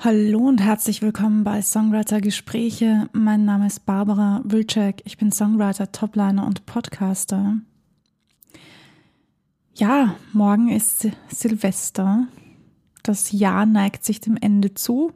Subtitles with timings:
[0.00, 3.08] Hallo und herzlich willkommen bei Songwriter Gespräche.
[3.12, 5.02] Mein Name ist Barbara Wilczek.
[5.04, 7.56] Ich bin Songwriter, Topliner und Podcaster.
[9.74, 12.28] Ja, morgen ist Silvester.
[13.02, 15.12] Das Jahr neigt sich dem Ende zu.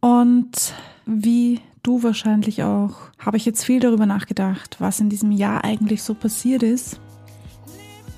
[0.00, 0.72] Und
[1.04, 6.02] wie du wahrscheinlich auch, habe ich jetzt viel darüber nachgedacht, was in diesem Jahr eigentlich
[6.02, 6.98] so passiert ist.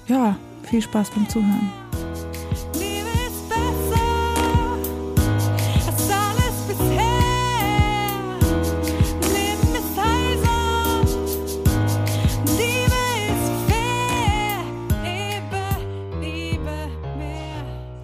[0.07, 1.82] Ja, viel Spaß beim Zuhören.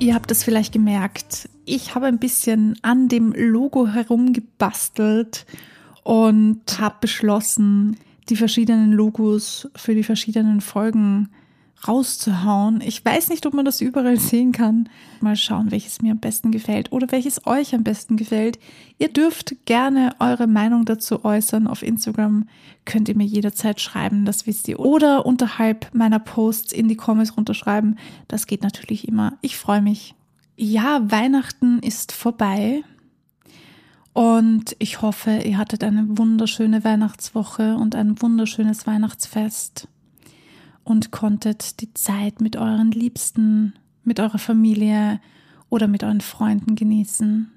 [0.09, 5.45] Ihr habt es vielleicht gemerkt, ich habe ein bisschen an dem Logo herumgebastelt
[6.03, 7.99] und habe beschlossen,
[8.30, 11.29] die verschiedenen Logos für die verschiedenen Folgen
[11.87, 12.80] rauszuhauen.
[12.80, 14.88] Ich weiß nicht, ob man das überall sehen kann.
[15.20, 18.59] Mal schauen, welches mir am besten gefällt oder welches euch am besten gefällt.
[18.98, 21.66] Ihr dürft gerne eure Meinung dazu äußern.
[21.66, 22.48] Auf Instagram
[22.85, 24.80] könnt ihr mir jederzeit schreiben, das wisst ihr.
[24.80, 27.98] Oder unterhalb meiner Posts in die Comments runterschreiben.
[28.26, 29.35] Das geht natürlich immer.
[29.40, 30.15] Ich freue mich.
[30.57, 32.82] Ja, Weihnachten ist vorbei.
[34.13, 39.87] Und ich hoffe, ihr hattet eine wunderschöne Weihnachtswoche und ein wunderschönes Weihnachtsfest
[40.89, 45.21] und konntet die Zeit mit euren Liebsten, mit eurer Familie
[45.69, 47.53] oder mit euren Freunden genießen.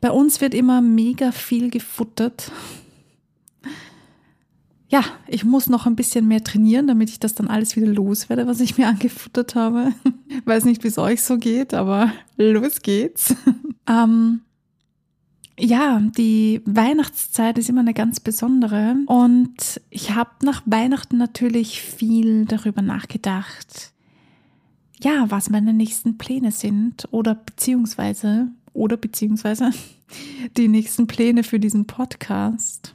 [0.00, 2.50] Bei uns wird immer mega viel gefuttert.
[4.88, 8.46] Ja, ich muss noch ein bisschen mehr trainieren, damit ich das dann alles wieder loswerde,
[8.46, 9.92] was ich mir angefuttert habe.
[10.46, 13.34] Weiß nicht, wie es euch so geht, aber los geht's.
[13.86, 14.40] ähm,
[15.58, 22.44] ja, die Weihnachtszeit ist immer eine ganz besondere und ich habe nach Weihnachten natürlich viel
[22.44, 23.92] darüber nachgedacht.
[25.00, 29.70] Ja, was meine nächsten Pläne sind oder beziehungsweise oder beziehungsweise
[30.56, 32.94] die nächsten Pläne für diesen Podcast.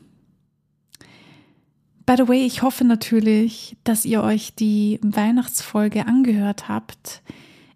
[2.06, 7.22] By the way, ich hoffe natürlich, dass ihr euch die Weihnachtsfolge angehört habt.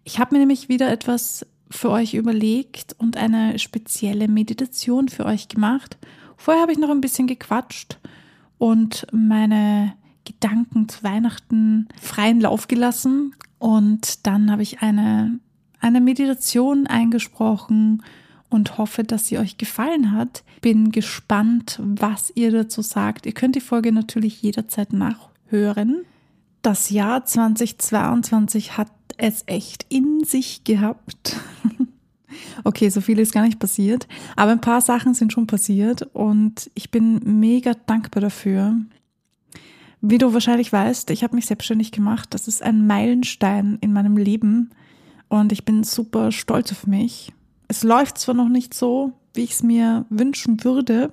[0.04, 5.48] Ich habe mir nämlich wieder etwas für euch überlegt und eine spezielle Meditation für euch
[5.48, 5.96] gemacht.
[6.36, 7.98] Vorher habe ich noch ein bisschen gequatscht
[8.58, 9.94] und meine
[10.24, 13.34] Gedanken zu Weihnachten freien Lauf gelassen.
[13.58, 15.38] Und dann habe ich eine,
[15.80, 18.02] eine Meditation eingesprochen
[18.50, 20.44] und hoffe, dass sie euch gefallen hat.
[20.60, 23.26] Bin gespannt, was ihr dazu sagt.
[23.26, 26.04] Ihr könnt die Folge natürlich jederzeit nachhören.
[26.62, 31.36] Das Jahr 2022 hat es echt in sich gehabt.
[32.64, 34.06] okay, so viel ist gar nicht passiert,
[34.36, 38.76] aber ein paar Sachen sind schon passiert und ich bin mega dankbar dafür.
[40.00, 42.32] Wie du wahrscheinlich weißt, ich habe mich selbstständig gemacht.
[42.34, 44.70] Das ist ein Meilenstein in meinem Leben
[45.28, 47.32] und ich bin super stolz auf mich.
[47.68, 51.12] Es läuft zwar noch nicht so, wie ich es mir wünschen würde,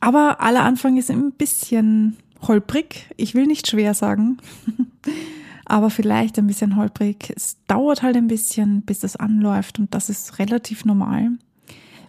[0.00, 3.10] aber aller Anfang ist ein bisschen holprig.
[3.16, 4.38] Ich will nicht schwer sagen.
[5.64, 7.32] aber vielleicht ein bisschen holprig.
[7.36, 11.30] Es dauert halt ein bisschen, bis das anläuft und das ist relativ normal.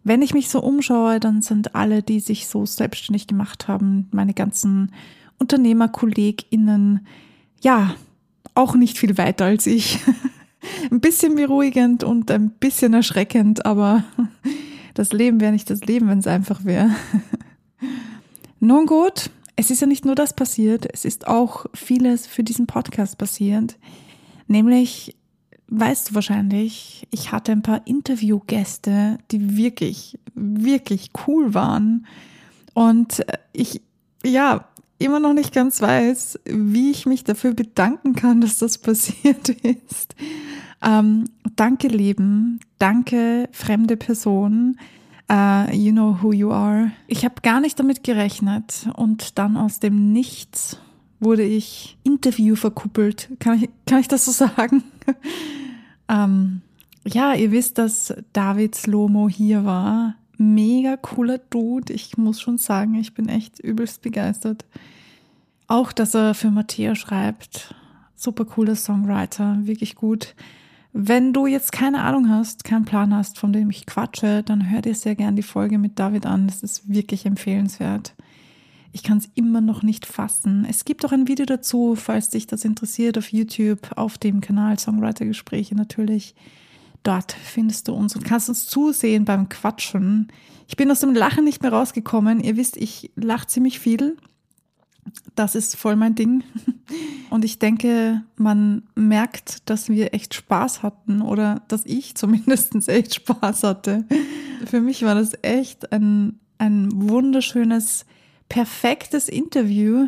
[0.03, 4.33] Wenn ich mich so umschaue, dann sind alle, die sich so selbstständig gemacht haben, meine
[4.33, 4.91] ganzen
[5.39, 7.07] UnternehmerkollegInnen,
[7.61, 7.95] ja,
[8.53, 9.99] auch nicht viel weiter als ich.
[10.91, 14.03] ein bisschen beruhigend und ein bisschen erschreckend, aber
[14.93, 16.91] das Leben wäre nicht das Leben, wenn es einfach wäre.
[18.59, 22.67] Nun gut, es ist ja nicht nur das passiert, es ist auch vieles für diesen
[22.67, 23.77] Podcast passiert.
[24.47, 25.15] Nämlich,
[25.67, 32.05] weißt du wahrscheinlich, ich hatte ein paar Interviewgäste, die wirklich, wirklich cool waren.
[32.73, 33.81] Und ich,
[34.23, 34.67] ja,
[34.97, 39.49] immer noch nicht ganz weiß, wie ich mich dafür bedanken kann, dass das passiert
[39.89, 40.15] ist.
[40.83, 42.59] Ähm, danke, Leben.
[42.77, 44.77] Danke, fremde Person
[45.31, 46.91] uh, You Know Who You Are.
[47.07, 50.79] Ich habe gar nicht damit gerechnet und dann aus dem Nichts
[51.19, 53.29] wurde ich Interview verkuppelt.
[53.39, 54.83] Kann ich, kann ich das so sagen?
[56.09, 56.61] ähm,
[57.07, 60.15] ja, ihr wisst, dass David Slomo hier war.
[60.37, 61.93] Mega cooler Dude.
[61.93, 64.65] Ich muss schon sagen, ich bin echt übelst begeistert.
[65.67, 67.73] Auch, dass er für Matthäa schreibt.
[68.15, 70.35] Super cooler Songwriter, wirklich gut.
[70.97, 74.81] Wenn du jetzt keine Ahnung hast, keinen Plan hast, von dem ich quatsche, dann hör
[74.81, 76.47] dir sehr gern die Folge mit David an.
[76.47, 78.13] Das ist wirklich empfehlenswert.
[78.93, 80.65] Ich kann es immer noch nicht fassen.
[80.69, 84.79] Es gibt auch ein Video dazu, falls dich das interessiert, auf YouTube, auf dem Kanal
[84.79, 86.33] Songwriter Gespräche natürlich.
[87.03, 90.29] Dort findest du uns und kannst uns zusehen beim Quatschen.
[90.69, 92.39] Ich bin aus dem Lachen nicht mehr rausgekommen.
[92.39, 94.15] Ihr wisst, ich lache ziemlich viel.
[95.35, 96.43] Das ist voll mein Ding.
[97.29, 103.15] Und ich denke, man merkt, dass wir echt Spaß hatten oder dass ich zumindest echt
[103.15, 104.05] Spaß hatte.
[104.65, 108.05] Für mich war das echt ein, ein wunderschönes,
[108.49, 110.07] perfektes Interview.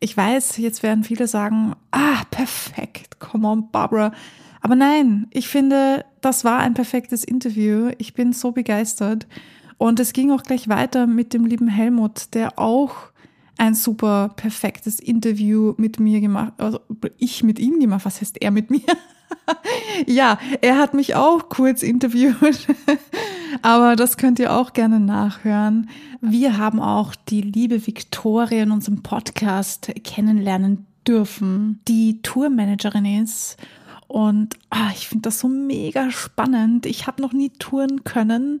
[0.00, 4.12] Ich weiß, jetzt werden viele sagen, ah, perfekt, come on, Barbara.
[4.60, 7.90] Aber nein, ich finde, das war ein perfektes Interview.
[7.98, 9.26] Ich bin so begeistert.
[9.78, 13.10] Und es ging auch gleich weiter mit dem lieben Helmut, der auch
[13.58, 16.80] ein super perfektes Interview mit mir gemacht, also
[17.18, 18.80] ich mit ihm gemacht, was heißt er mit mir?
[20.06, 22.66] ja, er hat mich auch kurz interviewt,
[23.62, 25.88] aber das könnt ihr auch gerne nachhören.
[26.20, 33.56] Wir haben auch die liebe Viktoria in unserem Podcast kennenlernen dürfen, die Tourmanagerin ist.
[34.08, 36.86] Und ah, ich finde das so mega spannend.
[36.86, 38.60] Ich habe noch nie touren können.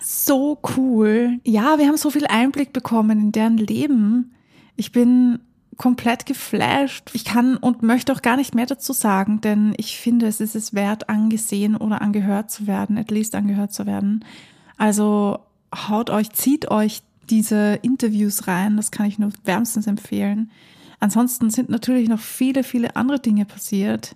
[0.00, 1.40] So cool.
[1.44, 4.33] Ja, wir haben so viel Einblick bekommen in deren Leben.
[4.76, 5.40] Ich bin
[5.76, 7.10] komplett geflasht.
[7.14, 10.54] Ich kann und möchte auch gar nicht mehr dazu sagen, denn ich finde, es ist
[10.54, 14.24] es wert, angesehen oder angehört zu werden, at least angehört zu werden.
[14.76, 15.38] Also
[15.74, 20.50] haut euch, zieht euch diese Interviews rein, das kann ich nur wärmstens empfehlen.
[21.00, 24.14] Ansonsten sind natürlich noch viele, viele andere Dinge passiert.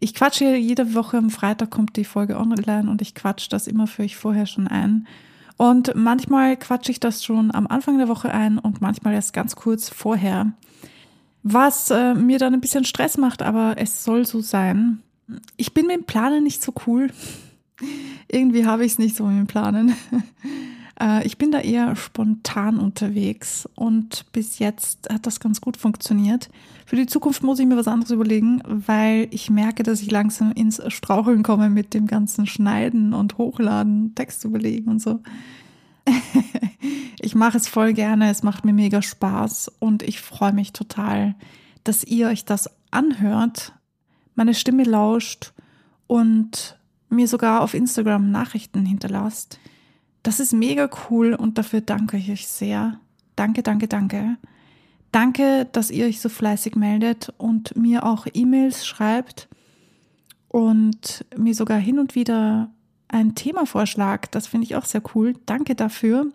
[0.00, 3.86] Ich quatsche jede Woche am Freitag kommt die Folge online und ich quatsche das immer
[3.86, 5.06] für euch vorher schon ein.
[5.60, 9.56] Und manchmal quatsche ich das schon am Anfang der Woche ein und manchmal erst ganz
[9.56, 10.54] kurz vorher.
[11.42, 15.02] Was äh, mir dann ein bisschen Stress macht, aber es soll so sein.
[15.58, 17.08] Ich bin mit dem Planen nicht so cool.
[18.28, 19.94] Irgendwie habe ich es nicht so mit dem Planen.
[21.00, 26.50] Äh, ich bin da eher spontan unterwegs und bis jetzt hat das ganz gut funktioniert.
[26.86, 30.52] Für die Zukunft muss ich mir was anderes überlegen, weil ich merke, dass ich langsam
[30.52, 35.20] ins Straucheln komme mit dem ganzen Schneiden und Hochladen, Text überlegen und so.
[37.20, 41.34] ich mache es voll gerne, es macht mir mega Spaß und ich freue mich total,
[41.84, 43.72] dass ihr euch das anhört,
[44.34, 45.52] meine Stimme lauscht
[46.06, 49.58] und mir sogar auf Instagram Nachrichten hinterlasst.
[50.22, 53.00] Das ist mega cool und dafür danke ich euch sehr.
[53.36, 54.36] Danke, danke, danke.
[55.12, 59.48] Danke, dass ihr euch so fleißig meldet und mir auch E-Mails schreibt
[60.48, 62.70] und mir sogar hin und wieder
[63.08, 64.34] ein Thema vorschlagt.
[64.34, 65.34] Das finde ich auch sehr cool.
[65.46, 66.26] Danke dafür.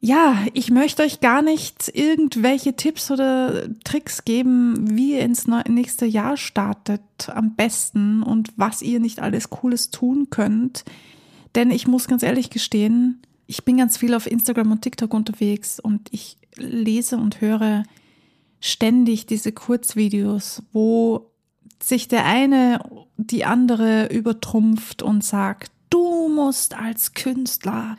[0.00, 6.04] Ja, ich möchte euch gar nicht irgendwelche Tipps oder Tricks geben, wie ihr ins nächste
[6.04, 7.00] Jahr startet
[7.32, 10.84] am besten und was ihr nicht alles Cooles tun könnt.
[11.54, 15.78] Denn ich muss ganz ehrlich gestehen, ich bin ganz viel auf Instagram und TikTok unterwegs
[15.78, 17.84] und ich lese und höre
[18.60, 21.30] ständig diese Kurzvideos, wo
[21.82, 22.80] sich der eine
[23.16, 27.96] die andere übertrumpft und sagt, du musst als Künstler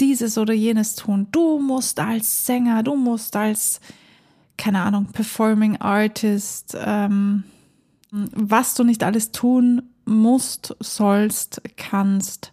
[0.00, 3.80] dieses oder jenes tun, du musst als Sänger, du musst als,
[4.56, 7.44] keine Ahnung, Performing Artist, ähm,
[8.10, 12.52] was du nicht alles tun musst, sollst, kannst.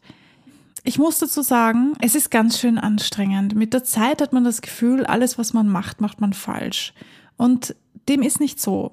[0.88, 3.56] Ich muss dazu sagen, es ist ganz schön anstrengend.
[3.56, 6.94] Mit der Zeit hat man das Gefühl, alles, was man macht, macht man falsch.
[7.38, 7.76] Und
[8.08, 8.92] dem ist nicht so.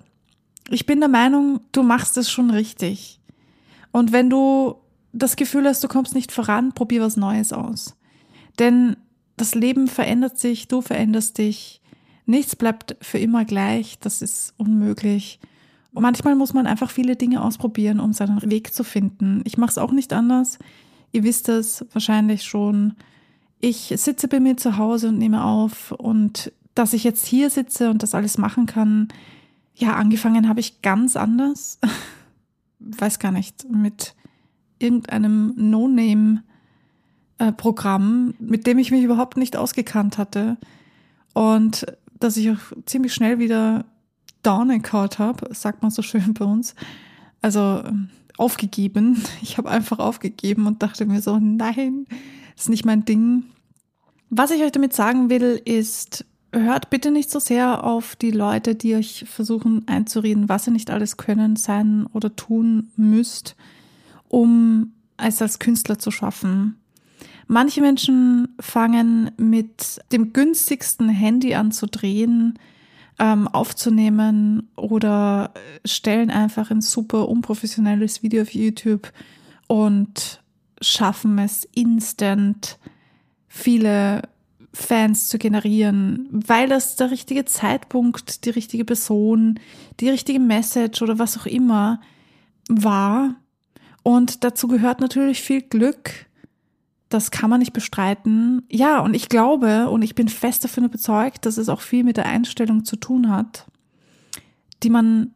[0.70, 3.20] Ich bin der Meinung, du machst es schon richtig.
[3.90, 4.76] Und wenn du
[5.12, 7.94] das Gefühl hast, du kommst nicht voran, probier was Neues aus.
[8.58, 8.96] Denn
[9.36, 11.82] das Leben verändert sich, du veränderst dich.
[12.24, 15.40] Nichts bleibt für immer gleich, das ist unmöglich.
[15.92, 19.42] Und manchmal muss man einfach viele Dinge ausprobieren, um seinen Weg zu finden.
[19.44, 20.58] Ich mache es auch nicht anders.
[21.12, 22.94] Ihr wisst es wahrscheinlich schon.
[23.60, 27.90] Ich sitze bei mir zu Hause und nehme auf und dass ich jetzt hier sitze
[27.90, 29.08] und das alles machen kann,
[29.74, 31.78] ja, angefangen habe ich ganz anders.
[32.78, 34.14] Weiß gar nicht, mit
[34.78, 40.56] irgendeinem No-Name-Programm, mit dem ich mich überhaupt nicht ausgekannt hatte.
[41.32, 41.86] Und
[42.19, 43.84] dass ich auch ziemlich schnell wieder
[44.42, 46.74] down encount habe, sagt man so schön bei uns.
[47.40, 47.82] Also
[48.36, 49.22] aufgegeben.
[49.43, 52.06] Ich habe einfach aufgegeben und dachte mir so, nein,
[52.56, 53.44] ist nicht mein Ding.
[54.31, 58.74] Was ich euch damit sagen will, ist, hört bitte nicht so sehr auf die Leute,
[58.74, 63.56] die euch versuchen einzureden, was ihr nicht alles können, sein oder tun müsst,
[64.29, 66.77] um es als Künstler zu schaffen.
[67.46, 72.58] Manche Menschen fangen mit dem günstigsten Handy an zu drehen,
[73.19, 75.52] ähm, aufzunehmen oder
[75.84, 79.12] stellen einfach ein super unprofessionelles Video auf YouTube
[79.66, 80.42] und
[80.81, 82.78] schaffen es instant
[83.48, 84.22] viele
[84.74, 89.60] Fans zu generieren, weil das der richtige Zeitpunkt, die richtige Person,
[90.00, 92.00] die richtige Message oder was auch immer
[92.69, 93.34] war.
[94.02, 96.26] Und dazu gehört natürlich viel Glück,
[97.12, 98.62] Das kann man nicht bestreiten.
[98.70, 102.16] Ja, und ich glaube und ich bin fest davon überzeugt, dass es auch viel mit
[102.16, 103.66] der Einstellung zu tun hat,
[104.82, 105.34] die man,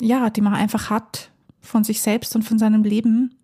[0.00, 3.34] ja, die man einfach hat von sich selbst und von seinem Leben.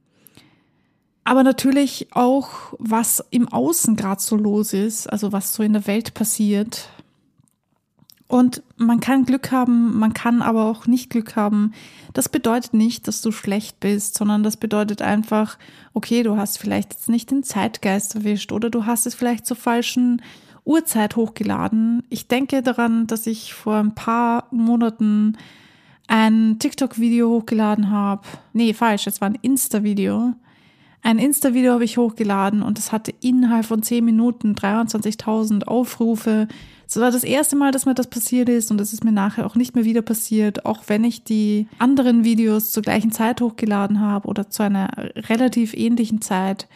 [1.25, 5.87] Aber natürlich auch, was im Außen gerade so los ist, also was so in der
[5.87, 6.89] Welt passiert.
[8.29, 11.73] Und man kann Glück haben, man kann aber auch nicht Glück haben.
[12.13, 15.59] Das bedeutet nicht, dass du schlecht bist, sondern das bedeutet einfach,
[15.95, 19.57] okay, du hast vielleicht jetzt nicht den Zeitgeist erwischt oder du hast es vielleicht zur
[19.57, 20.23] falschen
[20.65, 22.03] Uhrzeit hochgeladen.
[22.11, 25.39] Ich denke daran, dass ich vor ein paar Monaten
[26.09, 28.27] ein TikTok-Video hochgeladen habe.
[28.53, 30.35] Nee, falsch, es war ein Insta-Video.
[31.03, 36.49] Ein Insta-Video habe ich hochgeladen und es hatte innerhalb von 10 Minuten 23.000 Aufrufe.
[36.89, 39.47] Es war das erste Mal, dass mir das passiert ist und es ist mir nachher
[39.47, 44.01] auch nicht mehr wieder passiert, auch wenn ich die anderen Videos zur gleichen Zeit hochgeladen
[44.01, 44.89] habe oder zu einer
[45.29, 46.69] relativ ähnlichen Zeit,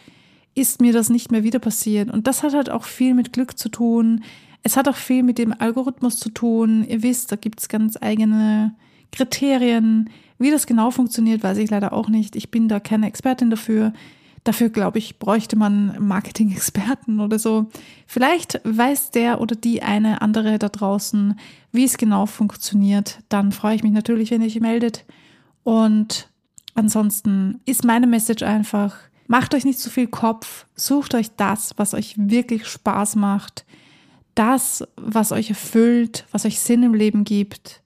[0.53, 2.11] ist mir das nicht mehr wieder passiert.
[2.11, 4.23] Und das hat halt auch viel mit Glück zu tun.
[4.63, 6.85] Es hat auch viel mit dem Algorithmus zu tun.
[6.87, 8.75] Ihr wisst, da gibt es ganz eigene
[9.13, 10.09] Kriterien.
[10.37, 12.35] Wie das genau funktioniert, weiß ich leider auch nicht.
[12.35, 13.93] Ich bin da keine Expertin dafür.
[14.43, 17.67] Dafür, glaube ich, bräuchte man Marketing-Experten oder so.
[18.07, 21.39] Vielleicht weiß der oder die eine andere da draußen,
[21.71, 23.19] wie es genau funktioniert.
[23.29, 25.05] Dann freue ich mich natürlich, wenn ihr euch meldet.
[25.63, 26.27] Und
[26.73, 28.95] ansonsten ist meine Message einfach,
[29.27, 33.63] macht euch nicht zu viel Kopf, sucht euch das, was euch wirklich Spaß macht,
[34.33, 37.80] das, was euch erfüllt, was euch Sinn im Leben gibt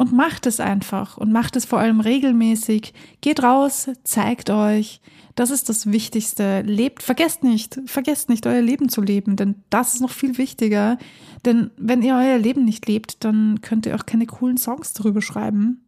[0.00, 2.94] und macht es einfach und macht es vor allem regelmäßig.
[3.20, 5.02] Geht raus, zeigt euch.
[5.34, 6.62] Das ist das Wichtigste.
[6.62, 10.96] Lebt, vergesst nicht, vergesst nicht, euer Leben zu leben, denn das ist noch viel wichtiger.
[11.44, 15.20] Denn wenn ihr euer Leben nicht lebt, dann könnt ihr auch keine coolen Songs darüber
[15.20, 15.84] schreiben.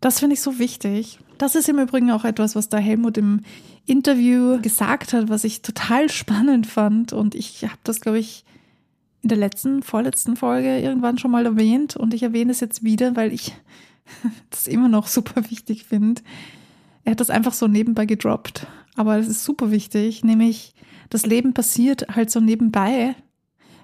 [0.00, 1.18] Das finde ich so wichtig.
[1.36, 3.42] Das ist im Übrigen auch etwas, was der Helmut im
[3.84, 7.12] Interview gesagt hat, was ich total spannend fand.
[7.12, 8.46] Und ich habe das, glaube ich,
[9.24, 13.16] in der letzten, vorletzten Folge irgendwann schon mal erwähnt und ich erwähne es jetzt wieder,
[13.16, 13.54] weil ich
[14.50, 16.22] das immer noch super wichtig finde.
[17.04, 20.74] Er hat das einfach so nebenbei gedroppt, aber es ist super wichtig, nämlich
[21.10, 23.14] das Leben passiert halt so nebenbei.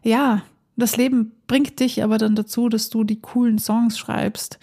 [0.02, 0.42] Ja,
[0.76, 4.58] das Leben bringt dich aber dann dazu, dass du die coolen Songs schreibst.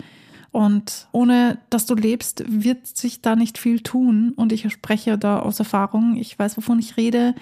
[0.51, 4.34] Und ohne dass du lebst, wird sich da nicht viel tun.
[4.36, 6.15] Und ich spreche da aus Erfahrung.
[6.15, 7.36] Ich weiß, wovon ich rede.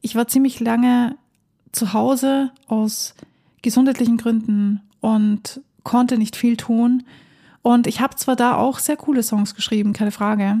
[0.00, 1.16] Ich war ziemlich lange
[1.72, 3.14] zu Hause aus
[3.62, 7.04] gesundheitlichen Gründen und konnte nicht viel tun.
[7.62, 10.58] Und ich habe zwar da auch sehr coole Songs geschrieben, keine Frage.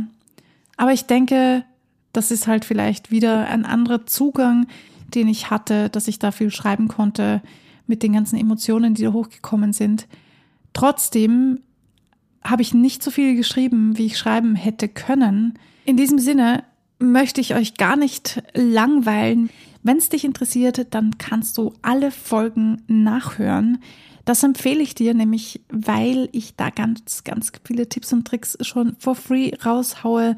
[0.76, 1.64] Aber ich denke,
[2.12, 4.66] das ist halt vielleicht wieder ein anderer Zugang,
[5.14, 7.42] den ich hatte, dass ich da viel schreiben konnte
[7.86, 10.06] mit den ganzen Emotionen, die da hochgekommen sind.
[10.72, 11.60] Trotzdem
[12.42, 15.58] habe ich nicht so viel geschrieben, wie ich schreiben hätte können.
[15.84, 16.64] In diesem Sinne
[16.98, 19.50] möchte ich euch gar nicht langweilen.
[19.86, 23.78] Wenn es dich interessiert, dann kannst du alle Folgen nachhören.
[24.24, 28.96] Das empfehle ich dir nämlich, weil ich da ganz, ganz viele Tipps und Tricks schon
[28.98, 30.34] for free raushaue.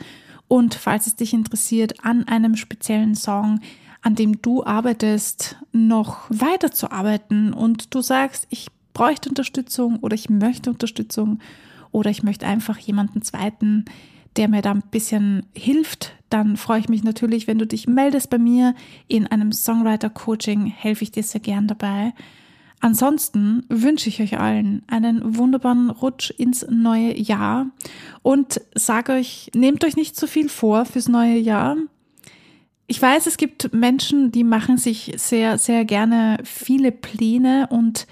[0.49, 3.61] Und falls es dich interessiert, an einem speziellen Song,
[4.03, 10.15] an dem du arbeitest, noch weiter zu arbeiten und du sagst, ich bräuchte Unterstützung oder
[10.15, 11.39] ich möchte Unterstützung
[11.91, 13.87] oder ich möchte einfach jemanden zweiten,
[14.37, 18.31] der mir da ein bisschen hilft, dann freue ich mich natürlich, wenn du dich meldest
[18.31, 18.75] bei mir
[19.07, 22.13] in einem Songwriter-Coaching, helfe ich dir sehr gern dabei.
[22.81, 27.67] Ansonsten wünsche ich euch allen einen wunderbaren Rutsch ins neue Jahr
[28.23, 31.77] und sage euch, nehmt euch nicht zu viel vor fürs neue Jahr.
[32.87, 38.07] Ich weiß, es gibt Menschen, die machen sich sehr, sehr gerne viele Pläne und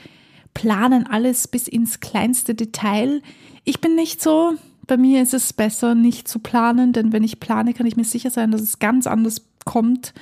[0.52, 3.22] planen alles bis ins kleinste Detail.
[3.64, 4.54] Ich bin nicht so,
[4.86, 8.04] bei mir ist es besser, nicht zu planen, denn wenn ich plane, kann ich mir
[8.04, 10.14] sicher sein, dass es ganz anders kommt.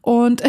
[0.00, 0.42] Und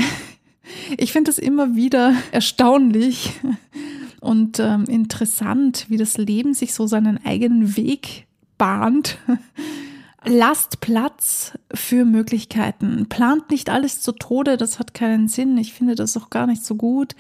[0.98, 3.34] ich finde es immer wieder erstaunlich
[4.22, 9.18] und ähm, interessant, wie das Leben sich so seinen eigenen Weg bahnt.
[10.26, 13.08] Lasst Platz für Möglichkeiten.
[13.08, 15.58] Plant nicht alles zu Tode, das hat keinen Sinn.
[15.58, 17.16] Ich finde das auch gar nicht so gut.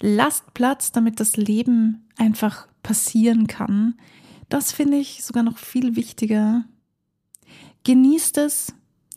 [0.00, 3.94] Lasst Platz, damit das Leben einfach passieren kann.
[4.48, 6.64] Das finde ich sogar noch viel wichtiger.
[7.84, 8.74] Genießt es,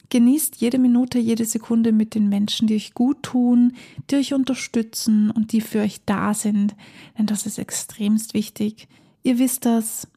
[0.10, 3.74] genießt jede Minute, jede Sekunde mit den Menschen, die euch gut tun,
[4.10, 6.76] die euch unterstützen und die für euch da sind,
[7.18, 8.88] denn das ist extremst wichtig.
[9.24, 10.08] Ihr wisst das.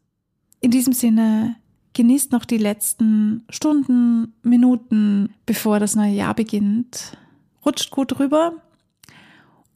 [0.61, 1.57] In diesem Sinne,
[1.95, 7.17] genießt noch die letzten Stunden, Minuten, bevor das neue Jahr beginnt.
[7.65, 8.63] Rutscht gut rüber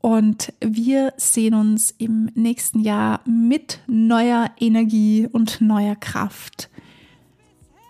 [0.05, 6.69] und wir sehen uns im nächsten Jahr mit neuer Energie und neuer Kraft.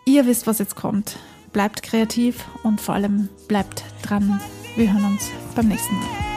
[0.07, 1.17] Ihr wisst, was jetzt kommt.
[1.53, 4.41] bleibt kreativ und vor allem bleibt dran.
[4.77, 6.34] Wir hören uns beim nächsten Mal.